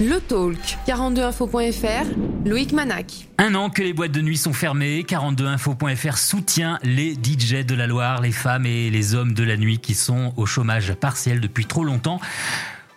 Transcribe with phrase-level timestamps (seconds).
[0.00, 2.06] Le Talk, 42info.fr,
[2.46, 3.28] Loïc Manac.
[3.38, 7.88] Un an que les boîtes de nuit sont fermées, 42info.fr soutient les DJ de la
[7.88, 11.66] Loire, les femmes et les hommes de la nuit qui sont au chômage partiel depuis
[11.66, 12.20] trop longtemps.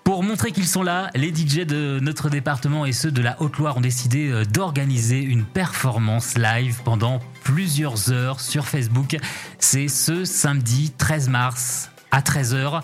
[0.04, 3.78] Pour montrer qu'ils sont là, les DJ de notre département et ceux de la Haute-Loire
[3.78, 9.18] ont décidé euh, d'organiser une performance live pendant plusieurs heures sur Facebook.
[9.58, 12.84] C'est ce samedi 13 mars à 13h.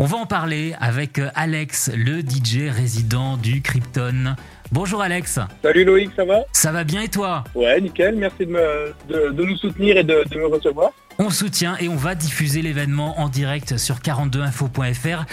[0.00, 4.36] On va en parler avec euh, Alex, le DJ résident du Krypton.
[4.70, 5.40] Bonjour Alex.
[5.60, 6.44] Salut Loïc, ça va?
[6.52, 7.42] Ça va bien et toi?
[7.56, 10.92] Ouais, nickel, merci de, me, de, de nous soutenir et de, de, me recevoir.
[11.18, 15.24] On soutient et on va diffuser l'événement en direct sur 42info.fr.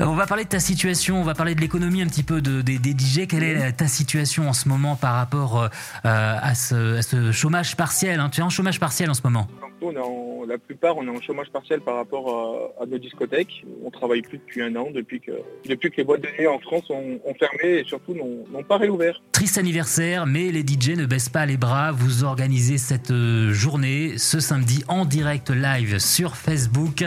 [0.00, 2.40] Euh, on va parler de ta situation, on va parler de l'économie un petit peu
[2.40, 3.26] de, des, des DJ.
[3.26, 5.68] Quelle est ta situation en ce moment par rapport euh,
[6.04, 8.28] à, ce, à, ce, chômage partiel hein?
[8.30, 9.46] Tu es en chômage partiel en ce moment
[9.82, 12.98] on est en, la plupart, on est en chômage partiel par rapport à, à, nos
[12.98, 13.64] discothèques.
[13.84, 15.32] On travaille plus depuis un an, depuis que,
[15.68, 18.78] depuis que les boîtes de nuit en France ont, ont fermé et surtout n'ont pas
[18.78, 19.22] réouvert.
[19.32, 21.92] Triste anniversaire, mais les DJ ne baissent pas les bras.
[21.92, 27.04] Vous organisez cette euh, journée ce samedi en direct live sur Facebook.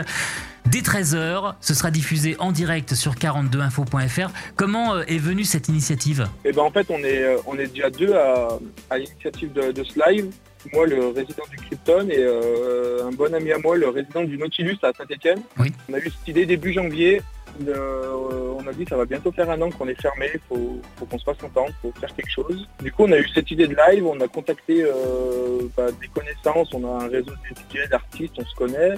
[0.70, 4.30] Dès 13h, ce sera diffusé en direct sur 42info.fr.
[4.54, 6.28] Comment euh, est venue cette initiative?
[6.44, 8.48] Eh ben en fait, on est, euh, on est déjà deux à,
[8.88, 10.30] à l'initiative de, de, ce live.
[10.72, 14.38] Moi, le résident du Krypton et euh, un bon ami à moi, le résident du
[14.38, 15.40] Nautilus à Saint-Etienne.
[15.58, 15.72] Oui.
[15.88, 17.20] On a eu cette idée début janvier.
[17.58, 20.40] De, euh, on a dit ça va bientôt faire un an qu'on est fermé, il
[20.48, 22.68] faut, faut qu'on se fasse entendre, il faut faire quelque chose.
[22.80, 26.06] Du coup, on a eu cette idée de live, on a contacté euh, bah, des
[26.06, 28.94] connaissances, on a un réseau DJ, d'artistes, on se connaît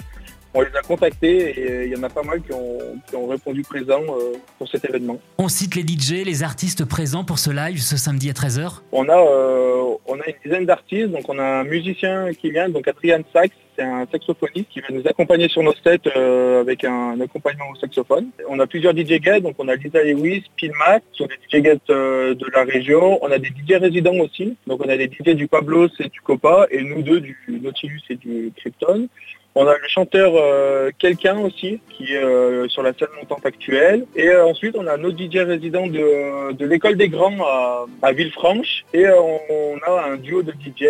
[0.53, 3.27] on les a contactés et il y en a pas mal qui ont, qui ont
[3.27, 5.19] répondu présent euh, pour cet événement.
[5.37, 9.09] On cite les DJ, les artistes présents pour ce live ce samedi à 13h On
[9.09, 12.87] a, euh, on a une dizaine d'artistes, donc on a un musicien qui vient, donc
[12.87, 17.19] Adrian Sachs, c'est un saxophoniste qui va nous accompagner sur nos sets euh, avec un,
[17.19, 18.27] accompagnement au saxophone.
[18.47, 21.61] On a plusieurs DJ guests, donc on a Lisa Lewis, Pilmac, qui sont des DJ
[21.63, 23.19] guests euh, de la région.
[23.23, 26.21] On a des DJ résidents aussi, donc on a des DJ du Pablo et du
[26.21, 29.09] Copa, et nous deux du Nautilus et du Krypton.
[29.55, 34.05] On a le chanteur euh, Quelqu'un aussi, qui est euh, sur la scène montante actuelle.
[34.15, 38.11] Et euh, ensuite, on a nos DJ résidents de, de l'école des grands à, à
[38.13, 38.83] Villefranche.
[38.93, 40.85] Et on, on, a un duo de DJ,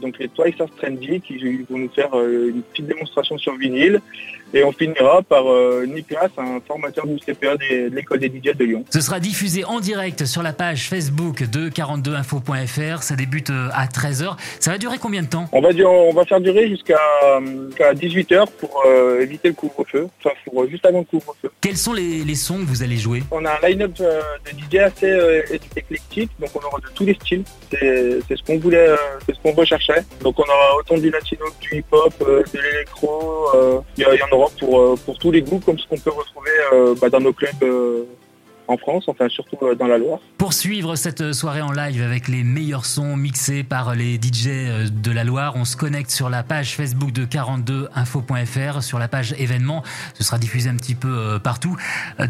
[0.00, 1.38] donc les Twice as Trendy, qui
[1.70, 4.00] vont nous faire une petite démonstration sur vinyle.
[4.54, 8.54] Et on finira par euh, Nicolas, un formateur du CPA de, de l'école des DJ
[8.54, 8.84] de Lyon.
[8.90, 13.02] Ce sera diffusé en direct sur la page Facebook de 42info.fr.
[13.02, 14.36] Ça débute à 13h.
[14.60, 15.48] Ça va durer combien de temps?
[15.52, 16.98] On va, dire, on va faire durer jusqu'à
[17.76, 20.08] qu 18h pour euh, éviter le couvre-feu.
[20.18, 21.50] Enfin, pour, juste avant le couvre-feu.
[21.62, 23.22] Quels sont les, les, sons que vous allez jouer?
[23.30, 25.42] On a un line-up euh, de DJ assez euh,
[25.76, 26.30] éclectique.
[26.38, 27.44] Donc on aura de tous les styles.
[27.70, 28.86] C'est ce qu'on voulait,
[29.24, 30.04] c'est ce qu'on recherchait.
[30.20, 33.48] Donc on aura autant du latino que du hip-hop, de l'électro.
[33.96, 36.32] Il y, en aura pour, pour tous les goûts comme ce qu'on peut retrouver
[36.72, 38.04] euh, bah, dans nos clubs euh,
[38.68, 40.20] en France, enfin surtout euh, dans la Loire.
[40.38, 45.10] Pour suivre cette soirée en live avec les meilleurs sons mixés par les DJ de
[45.10, 49.82] la Loire, on se connecte sur la page Facebook de 42info.fr, sur la page événements.
[50.14, 51.76] Ce sera diffusé un petit peu partout.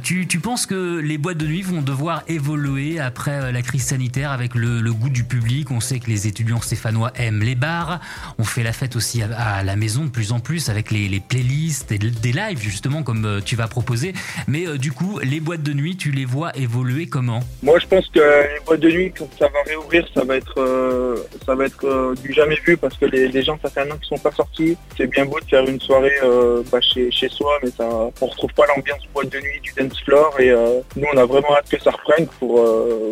[0.03, 4.31] Tu, tu penses que les boîtes de nuit vont devoir évoluer après la crise sanitaire
[4.31, 5.70] avec le, le, goût du public?
[5.70, 8.00] On sait que les étudiants stéphanois aiment les bars.
[8.38, 11.09] On fait la fête aussi à, à la maison de plus en plus avec les,
[11.09, 14.12] les playlists et des lives justement comme tu vas proposer.
[14.49, 18.20] Mais du coup, les boîtes de nuit, tu les évoluer comment Moi, je pense que
[18.20, 21.16] les boîtes de nuit, quand ça va réouvrir, ça va être, euh,
[21.47, 23.91] ça va être euh, du jamais vu parce que les, les gens, ça fait un
[23.91, 24.76] an qu'ils sont pas sortis.
[24.97, 27.88] C'est bien beau de faire une soirée euh, bah, chez, chez soi, mais ça,
[28.20, 30.41] on retrouve pas l'ambiance boîte de nuit du dance floor.
[30.41, 30.50] Et
[30.97, 32.64] nous, on a vraiment hâte que ça reprenne pour,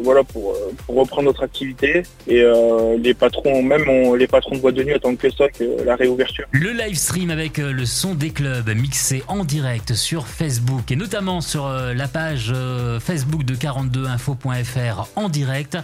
[0.02, 0.56] voilà, pour,
[0.86, 2.02] pour, reprendre notre activité.
[2.26, 2.44] Et
[2.98, 5.96] les patrons, même on, les patrons de boîte de nuit attendent que ça, que la
[5.96, 6.46] réouverture.
[6.52, 11.40] Le live stream avec le son des clubs mixé en direct sur Facebook et notamment
[11.40, 12.52] sur la page
[13.00, 15.78] Facebook de 42info.fr en direct.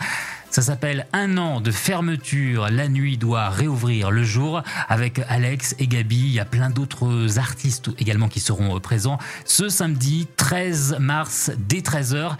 [0.50, 5.86] Ça s'appelle Un an de fermeture, la nuit doit réouvrir le jour avec Alex et
[5.86, 6.16] Gabi.
[6.16, 11.80] Il y a plein d'autres artistes également qui seront présents ce samedi 13 mars dès
[11.80, 12.36] 13h.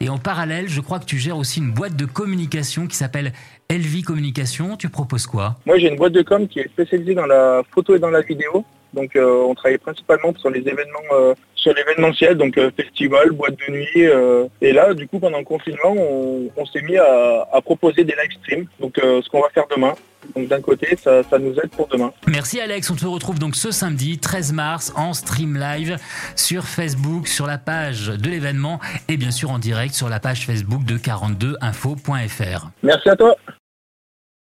[0.00, 3.32] Et en parallèle, je crois que tu gères aussi une boîte de communication qui s'appelle
[3.68, 4.76] Elvi Communication.
[4.76, 5.56] Tu proposes quoi?
[5.66, 8.22] Moi, j'ai une boîte de com qui est spécialisée dans la photo et dans la
[8.22, 8.64] vidéo.
[8.92, 13.56] Donc euh, on travaille principalement sur les événements, euh, sur l'événementiel, donc euh, festival, boîte
[13.66, 14.08] de nuit.
[14.60, 18.14] et là, du coup, pendant le confinement, on, on s'est mis à, à, proposer des
[18.14, 18.66] live streams.
[18.80, 19.94] Donc ce qu'on va faire demain.
[20.34, 22.12] Donc d'un côté, ça, ça, nous aide pour demain.
[22.26, 25.96] Merci Alex, on te retrouve donc ce samedi 13 mars en stream live
[26.36, 30.46] sur Facebook, sur la page de l'événement et bien sûr en direct sur la page
[30.46, 32.68] Facebook de 42info.fr.
[32.82, 33.36] Merci à toi.